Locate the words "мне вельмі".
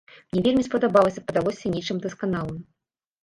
0.33-0.63